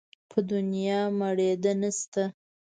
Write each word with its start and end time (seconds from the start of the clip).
په 0.29 0.39
دونيا 0.49 0.99
مړېده 1.19 1.73
نه 1.81 1.91
شته. 1.97 2.23